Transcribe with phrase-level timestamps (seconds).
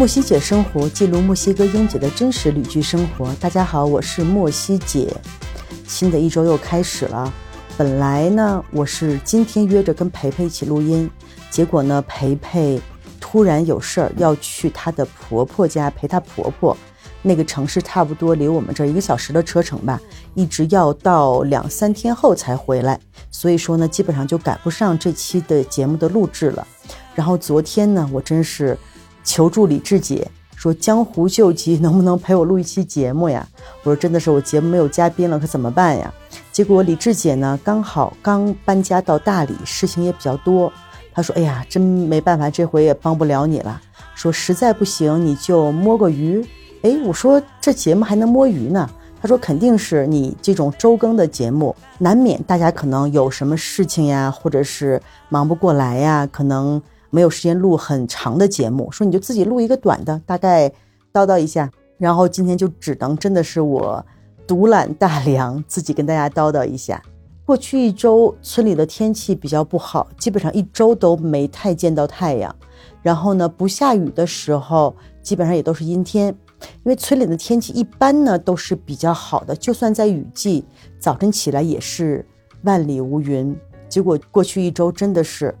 [0.00, 3.34] 墨西姐生活记录墨西哥英姐的真实旅居生活。
[3.34, 5.14] 大家好，我是墨西姐。
[5.86, 7.30] 新的一周又开始了。
[7.76, 11.10] 本来呢，我是今天约着跟培培一起录音，
[11.50, 12.80] 结果呢，培培
[13.20, 16.74] 突然有事儿要去她的婆婆家陪她婆婆。
[17.20, 20.00] 那个城市差不多离我们这儿一个小时的车程吧，
[20.32, 22.98] 一直要到两三天后才回来。
[23.30, 26.66] 所以说呢，基本上就赶不上这期的节目的录制了。
[27.14, 28.78] 然后昨天呢，我真是。
[29.22, 33.46] 求助李志姐说：“江湖救急，能不能陪我录一期节目呀？”
[33.82, 36.12] 我说：“真的是我节目没有嘉宾了，可怎么办呀？”
[36.52, 40.70] 结果李志姐呢，刚好刚搬家到大理，事情也比较多。
[41.14, 43.80] 她说：“哎呀，真没办法，这回也帮不了你了。
[44.14, 46.46] 说实在不行，你就摸个鱼。”
[46.82, 48.86] 哎，我说这节目还能摸鱼呢？
[49.22, 60.68] 她说：“肯定是你这种周更的节目，难免大家可能有什么事情呀，或者是忙不过来呀，可能。”没有时间录很长的节目，说你就自己录一个短的，大概
[61.12, 61.70] 叨叨一下。
[61.98, 64.04] 然后今天就只能真的是我
[64.46, 67.02] 独揽大梁，自己跟大家叨叨一下。
[67.44, 72.54] 过去一周村里的天气比较不好，基本上一周都没太见到太阳。
[73.02, 76.28] 然后呢，不下雨的时候，基本上也都是阴天。
[76.84, 80.64] 因为村里的天气一般呢都是比较好的，就算在雨季，
[80.98, 82.24] 早晨起来也是
[82.62, 83.54] 万里无云。
[83.88, 85.54] 结果过去一周真的是。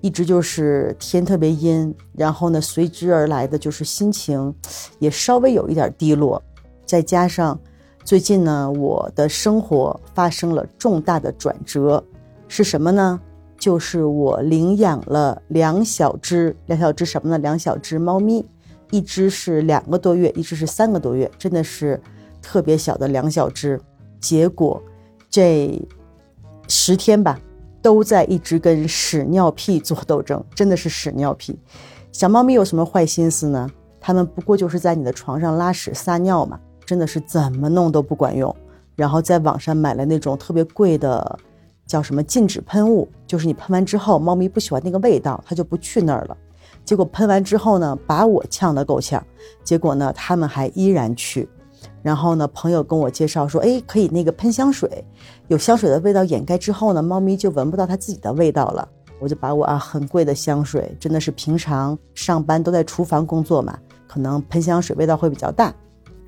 [0.00, 4.54] 一直就是天特别阴，然后呢，随之而来的就是心情
[4.98, 6.40] 也稍微有一点低落，
[6.86, 7.58] 再加上
[8.04, 12.02] 最近呢，我的生活发生了重大的转折，
[12.46, 13.20] 是什么呢？
[13.58, 17.38] 就是我领养了两小只，两小只什么呢？
[17.38, 18.44] 两小只猫咪，
[18.92, 22.00] 一只是两个多月，一只是三个多月，真的是
[22.40, 23.80] 特别小的两小只。
[24.20, 24.80] 结果
[25.28, 25.76] 这
[26.68, 27.36] 十天吧。
[27.80, 31.58] 都在一直跟屎尿屁做斗争，真的是屎尿屁。
[32.12, 33.70] 小猫咪有什么坏心思呢？
[34.00, 38.54] 它们不过就是在你的床上拉屎撒尿嘛，真的是怎么弄都不管用。
[38.96, 41.38] 然后在网上买了那种特别贵的，
[41.86, 46.36] 叫什么禁止喷雾，就是你喷完之后，猫咪不喜欢那个味道，它就不去那儿了。
[46.84, 49.22] 结果喷完之后呢，把我呛得够呛。
[49.62, 51.48] 结果呢，它们还依然去。
[52.02, 55.04] 然后呢，朋友跟我介绍说，哎，可以那个喷香水，
[55.48, 58.88] 有香水的味道掩盖之后呢，猫咪就闻不到它自己的味道了。
[59.20, 65.74] 我就把我啊很贵的香水，真的是平常上班都在厨房工作嘛，可能喷香水味道会比较大，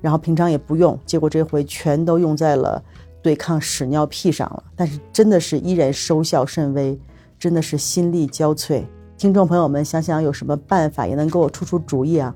[0.01, 2.83] 然后平常也不用，结果这回全都用在了
[3.21, 4.61] 对抗屎尿屁上了。
[4.75, 6.99] 但是真的是依然收效甚微，
[7.39, 8.83] 真的是心力交瘁。
[9.17, 12.35] 听众朋友们，想想有什么办法也能给我出出主意啊。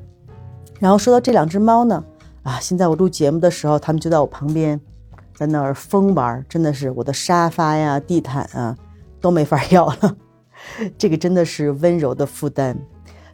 [0.80, 2.02] 然后说到这两只猫呢。
[2.46, 2.60] 啊！
[2.62, 4.80] 现在我录节目的时候，他们就在我旁边，
[5.36, 8.78] 在那儿疯玩，真的是我的沙发呀、地毯啊
[9.20, 10.16] 都没法要了。
[10.96, 12.78] 这个真的是温柔的负担。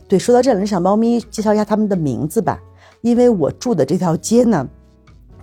[0.08, 2.58] 对，说到这两只小猫咪，介绍一下它们的名字吧。
[3.02, 4.66] 因为我住的这条街呢，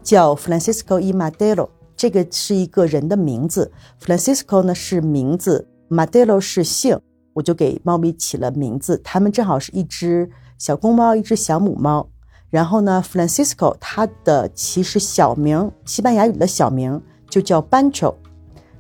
[0.03, 3.71] 叫 Francisco y Madero，这个是一个人的名字。
[4.03, 6.99] Francisco 呢是名字，Madero 是姓，
[7.35, 8.99] 我就给猫咪起了名字。
[9.05, 12.09] 它们正好是一只小公猫，一只小母猫。
[12.51, 18.15] 然后呢，Francisco，他的其实小名，西班牙语的小名就叫 Bancho。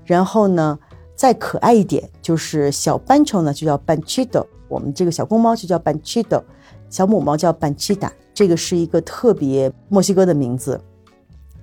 [0.04, 0.78] 然后呢，
[1.14, 4.46] 再可爱一点，就是小 Bancho 呢就叫 Banchido。
[4.68, 6.42] 我们这个小公猫就叫 Banchido，
[6.88, 8.10] 小母猫叫 Banchida。
[8.32, 10.80] 这个是一个特别墨西哥的名字。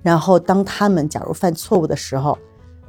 [0.02, 2.38] 然后当他们假如犯错误的时候，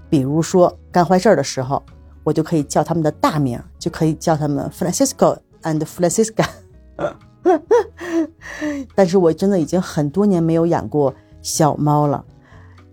[0.09, 1.81] 比如说干坏事儿的时候，
[2.23, 6.45] 我就可以叫他们的大名，就可以叫他们 Francisco and Francisca。
[8.95, 12.23] 但是我真的已经很多年没有养过小猫了，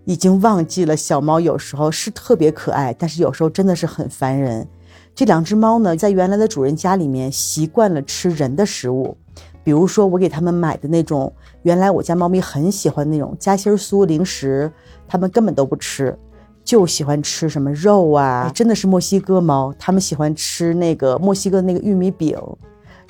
[0.05, 4.67] 已经忘记了小猫有时候是特别可爱，但是有时候真的是很烦人。
[5.13, 9.17] 这两只猫呢，在原来的主人家里面习惯了吃人的食物，
[9.63, 11.33] 比如说我给他们买的那种
[11.63, 14.71] 原来我家猫咪很喜欢那种夹心酥零食，
[15.07, 16.17] 它们根本都不吃，
[16.63, 22.37] 就喜欢吃什么肉啊，真的是墨西哥猫，它们喜欢吃那个墨西哥那个玉米饼。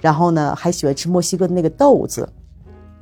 [0.05, 2.29] 然后呢，还喜欢吃墨西哥的那个豆子，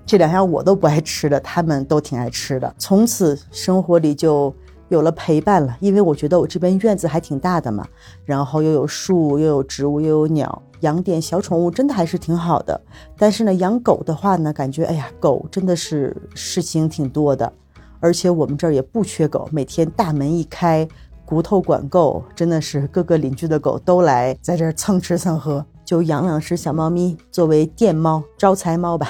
[0.05, 2.73] 这两样我都不爱吃的，他们都挺爱吃的。
[2.77, 4.55] 从此生活里就
[4.87, 7.85] 有了陪伴了，因为我觉得我这边院子还挺大的嘛，
[8.23, 12.79] 然后又有树，又有植物，又有鸟，养点小宠物真的还是挺好的。
[13.17, 17.51] 但是呢，养狗的话呢，感觉哎呀，狗真的是事情挺多的，
[17.99, 20.87] 而且我们这儿也不缺狗，每天大门一开，
[21.25, 25.65] 骨头管够，真的是各个邻居的狗都来在这儿蹭吃蹭喝。
[25.93, 29.09] 就养两只小猫咪作为电猫、招财猫吧。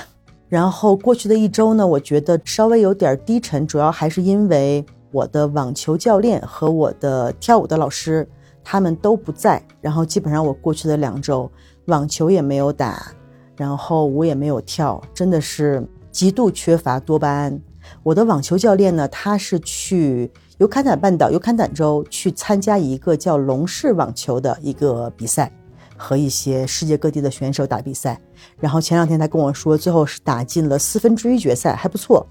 [0.50, 8.28] 然后过去的一周呢，我觉得稍微有点低沉，主要还是因为我的网球教练和我的跳舞的老师
[8.66, 9.66] 他们都不在。
[9.80, 11.50] 然后基本上我过去的两周
[11.86, 13.14] 网球也没有打，
[13.56, 15.82] 然后我也没有跳，真的是
[16.12, 17.58] 极度缺乏多巴胺。
[18.04, 25.50] 我的网球教练呢，他是去尤坎坦半岛尤坎坦州去参加一个叫龙式网球的一个比赛，
[25.98, 28.20] 和一些世界各地的选手打比赛。
[28.60, 32.26] 然后前两天他跟我说，最后是打进了四分之一决赛，还不错。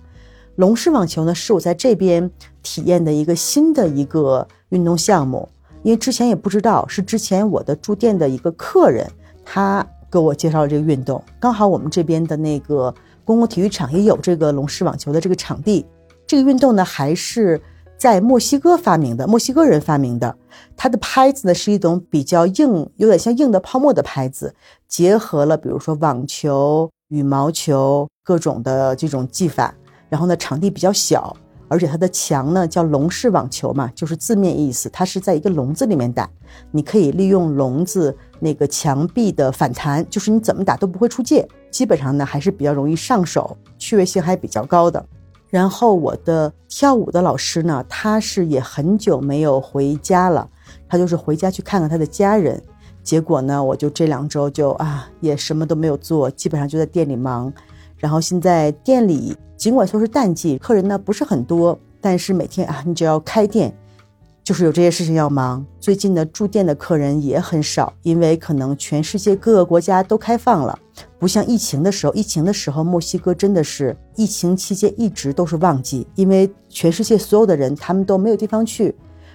[0.56, 2.30] 龙式网球呢，是我在这边
[2.62, 5.48] 体验的一个新的一个运动项目，
[5.82, 9.10] 因为之前也不知道，是之前我的住店的一个客人，
[9.44, 12.94] 他给我介绍了这个运动，刚好我们这边的那个。
[13.24, 15.86] 公共体育场也有这个龙式网球的这个场地，
[16.26, 17.58] 这个运动呢还是
[18.02, 20.36] 在墨西哥发明的，墨西哥人发明的。
[20.76, 24.52] 它的拍子呢是一种比较硬，有点像硬的泡沫的拍子，
[24.88, 29.72] 结合了比如说网球、羽毛球各种的这种技法。
[30.08, 31.36] 然后呢，场地比较小。
[31.68, 36.28] 而且它的墙呢叫笼式网球嘛，就是字面意思，它是在一个笼子里面打。
[36.72, 41.46] 你可以利用笼子那个墙壁的反弹，就是你怎么打都不会出界。
[41.70, 45.06] 基本上呢还是比较容易上手，趣味性还比较高的。
[45.52, 50.48] 然后我的跳舞的老师呢，他是也很久没有回家了，
[50.88, 52.58] 他就是回家去看看他的家人。
[53.02, 57.52] 结果呢，我就这两周就啊也什么都没有做，基本上就在店里忙。
[57.98, 59.36] 然后现在店里。
[59.54, 63.72] 尽管说是淡季，客人呢不是很多，但是每天啊，你只要开店，
[64.44, 65.64] 就是有这些事情要忙。
[65.78, 70.78] 最近呢，住店的客人也很少，因为可能全世界各个国家都开放了，
[71.18, 72.12] 不像疫情的时候。
[72.12, 78.94] 疫情的时候，墨西哥真的是疫情期间一直都是旺季，因为全世界所有的人他们都没有地方去。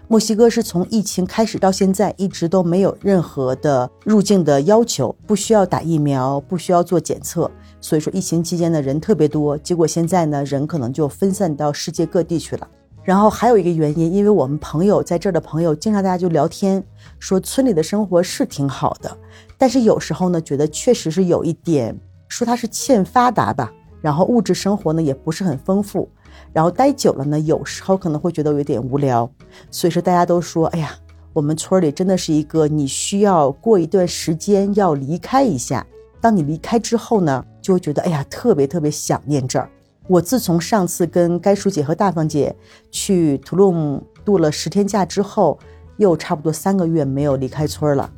[0.10, 7.50] 墨西哥是从疫情开始到现在一直都没有任何的入境的要求，不需要打疫苗，不需要做检测。
[7.82, 12.68] 所以说疫情期间的人特别多，结果现在呢人可能就分散到世界各地去了。
[13.08, 16.84] 然后还有一个原因，因为我们朋友在这儿的朋友，经常大家就聊天，
[17.20, 19.18] 说村里的生活是挺好的，
[19.58, 23.72] 但是有时候呢觉得确实是有一点，说它是欠发达吧。
[24.02, 26.10] 然后物质生活呢也不是很丰富，
[26.52, 29.32] 然后待久了呢有时候可能会觉得有点无聊。
[29.72, 30.94] 所以说大家都说，哎呀，
[31.32, 35.88] 我们村里真的是一个你需要过一段时间要离开一下。
[36.20, 37.42] 当你离开之后呢？
[37.62, 39.70] 就会觉得哎呀，特别特别想念这儿。
[40.08, 42.56] 我自从上次跟该叔姐和大方姐
[42.90, 45.60] 去图鲁度了十天假之后，
[45.98, 48.10] 又差不多三个月没有离开村了。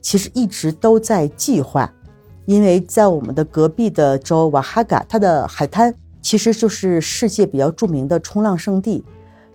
[0.00, 1.92] 其实一直都在计划，
[2.46, 9.04] 因为在我们的隔壁的州瓦哈嘎，它的海滩其实就是世界比较著名的冲浪圣地。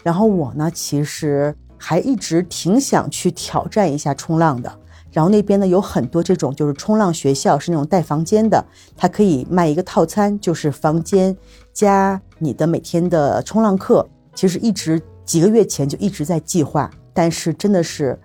[0.03, 4.79] 然后我呢，其实还一直挺想去挑战一下冲浪的。
[5.11, 8.63] 然后那边呢有很多这种就是冲浪学校，是那种带房间的，
[8.95, 11.35] 它可以卖一个套餐，就是房间
[11.77, 14.03] 加你的每天的冲浪课。
[14.33, 18.19] 其实一直几个月前就一直在计划，但是真的是，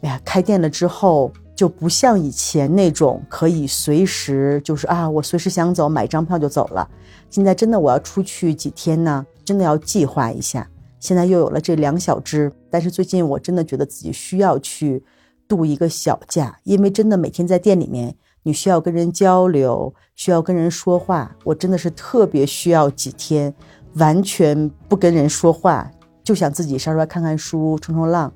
[0.00, 6.88] 哎呀，开店了之后就不像以前那种可以随时就是啊，我随时想走买张票就走了。
[7.30, 10.68] 现在真的我要出去几天呢，真的要计划一下。
[10.98, 15.04] 现在又有了这两小只，但是最近我真的觉得自己需要去。
[15.48, 18.12] 度一个小假，因为真的每天在店里面，
[18.46, 21.34] 你需要跟人交流，需要跟人说话。
[21.42, 23.52] 我真的是特别需要几天
[23.94, 25.90] 完全不跟人说话，
[26.22, 28.32] 就想自己稍微看看书、冲冲浪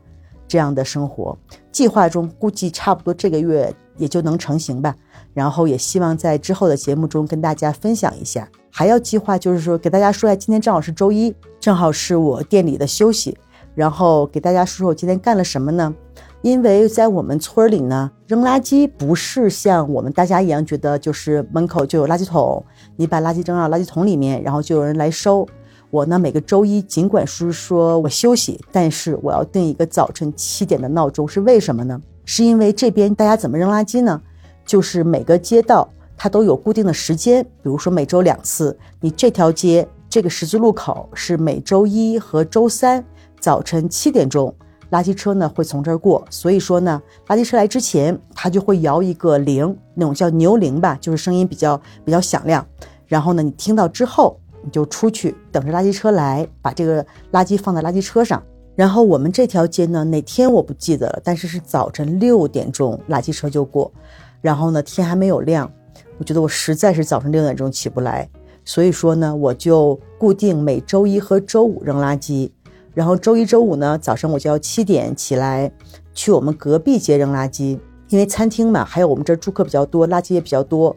[0.48, 1.38] 这样的生活。
[1.70, 4.92] 计划中估计差不多这个月也就能成型吧。
[5.32, 8.48] 然后也希望在之后的节目中跟大家分享一下。
[8.68, 13.38] 还要计划就是说给大家说一下，今天正好是周一，正好是我店里的休息。
[13.76, 15.94] 然后给大家说说我今天干了什么呢？
[16.42, 22.64] 因为在我们村里呢，扔垃圾不是像我们大家一样觉得就是门口就有垃圾桶，
[22.96, 25.46] 你把垃圾扔到垃圾桶里面，然后就有人来收。
[25.90, 32.00] 我呢，每个周一尽管是说我休息，但是我要定一个早晨七点的闹钟，是为什么呢？
[32.24, 34.22] 是因为这边大家怎么扔垃圾呢？
[34.64, 43.04] 就是每个街道它都有固定的时间，比如说每周两次，你这条街这个十字路口是每周一和周三
[43.38, 44.54] 早晨七点钟。
[44.90, 52.66] 垃圾车呢会从这儿过，所以说呢，垃圾车来之前，它就会摇一个铃，那种叫牛铃吧，就是声音比较比较响亮。
[53.06, 58.42] 然后呢，你听到之后，你就出去等着垃圾车来，把这个垃圾放在垃圾车上。
[58.76, 63.92] 然后我们这条街呢，哪天我不记得了，但是是早晨六点钟垃圾车就过。
[64.40, 65.70] 然后呢，天还没有亮，
[66.18, 68.28] 我觉得我实在是早晨六点钟起不来，
[68.64, 72.50] 所以说呢，我就固定每周一和周五扔垃圾。
[72.94, 75.70] 然后周一、周五呢，早上我就要七点起来，
[76.12, 77.78] 去我们隔壁街扔垃圾。
[78.08, 80.96] 因为餐厅嘛，还有我们这儿住客比较多，垃圾也比较多，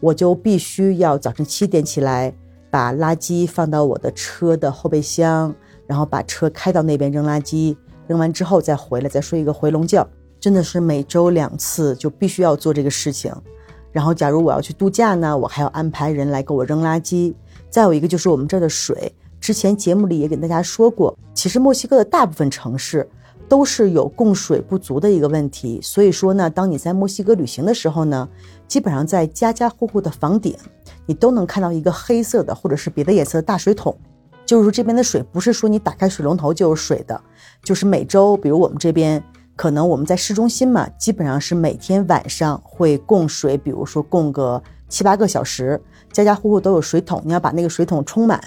[0.00, 2.34] 我就必须要早晨七点起来，
[2.70, 5.54] 把垃圾放到我的车的后备箱，
[5.86, 7.76] 然后把车开到那边扔垃圾。
[8.06, 10.06] 扔完之后再回来，再睡一个回笼觉。
[10.40, 13.34] 真的是每周两次，就必须要做这个事情。
[13.92, 17.34] 然后假如我要去度假呢，我还要安排人来给我扔垃圾。
[17.70, 23.06] 再有一个就是我们这儿的水，之前节目里也给大家说过，其实墨西哥的大部分城市
[23.46, 25.78] 都是有供水不足的一个问题。
[25.82, 28.26] 所以说呢，当你在墨西哥旅行的时候呢，
[28.66, 30.56] 基本上在家家户户的房顶，
[31.04, 33.94] 你都能看到一个黑色的或者是别的颜色的大水桶。
[34.46, 37.20] 就是说这边的水不是说你打开水龙头就有水的，
[37.62, 39.22] 就是每周，比如我们这边。
[39.56, 48.42] 可能我们在市中心嘛，基本上是每天晚上会供水，比如说供个七八个小时，家家户户都有水桶，你要把那个水桶充满。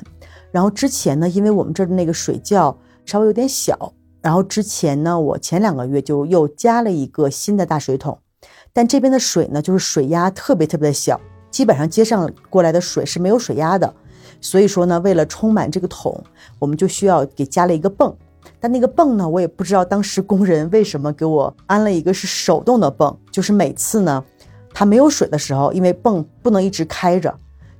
[0.51, 8.17] 然后之前呢，因为我们这儿的那个水窖稍微有点小，然后之前呢，我前两个月就又加了一个新的大水桶，
[8.73, 11.19] 但这边的水呢，就是水压特别特别的小，
[11.51, 13.93] 基本上接上过来的水是没有水压的，
[14.41, 16.23] 所以说呢，为了充满这个桶，
[16.59, 18.15] 我们就需要给加了一个泵。
[18.59, 24.23] 但那个泵呢，我也不知道当时工人为什么给我安了一个是手动的泵，就是每次呢，
[24.73, 27.37] 它没有水的时候，因为泵不能一直开着，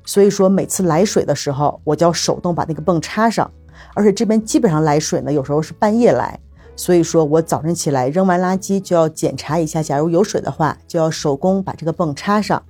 [0.08, 3.52] 所以说每次来水的时候，我就要手动把那个泵插上。
[3.94, 6.40] 而且这边基本上来水呢，有时候是半夜来，
[6.76, 12.64] 所以说我早晨起来扔完垃圾就要检查一下，假如有水的话，就要手工把这个泵插上，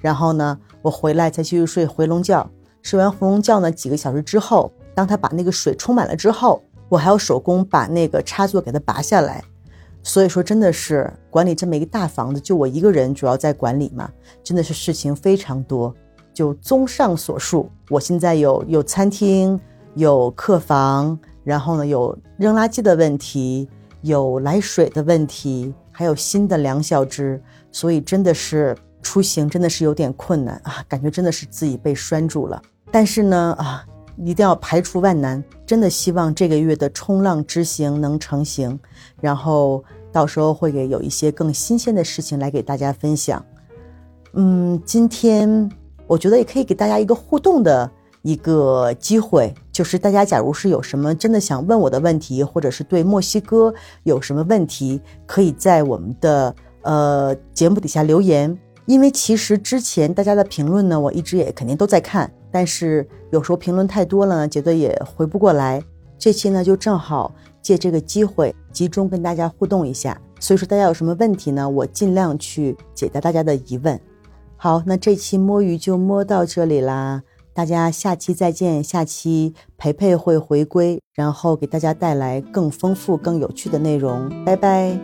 [0.00, 2.48] 然后呢，我回来再去睡回笼觉。
[2.82, 6.62] 睡完回笼觉呢，几个小时之后，当他把那个水充满了之后。
[6.88, 9.42] 我还要手工把那个插座给它拔下来，
[10.02, 14.10] 所以说真的是管理这么一个大房子，就我一个人主要在管理嘛，
[14.44, 15.94] 真的是事情非常多。
[16.32, 19.58] 就综上所述，我现在有有餐厅，
[19.94, 23.68] 有客房，然后呢有扔垃圾的问题，
[24.00, 32.60] 有来水的问题，还有新的两小只，所以真的是出行真的是有点困难啊，感觉真的是自己被拴住了。
[32.90, 33.84] 但是呢啊。
[34.18, 38.78] 一定要排除万难，真的希望这个月的冲浪之行能成行，
[39.22, 43.42] 然后到时候会给有一些更新鲜的事情来给大家分享。
[44.34, 45.68] 嗯，今天
[46.06, 47.90] 我觉得也可以给大家一个互动的
[48.22, 53.72] 一个机会，就是大家假如是有什么真的想问我的问题，或者是对墨西哥
[54.04, 58.56] 有什么问题，可以在我们的呃节目底下留言，
[58.86, 62.30] 因为其实之前大家的评论呢，我一直也肯定都在看。
[62.50, 65.82] 但是有时候评论太多了呢，觉得也回不过来。
[66.18, 70.20] 这期呢就正好借这个机会集中跟大家互动一下。
[70.38, 71.68] 所以说大家有什么问题呢？
[71.68, 73.98] 我尽量去解答大家的疑问。
[74.62, 78.80] 好，那这期摸鱼就摸到这里啦，大家下期再见。
[78.80, 84.30] 下期培培会回归，然后给大家带来更丰富、更有趣的内容。
[84.44, 84.96] 拜拜。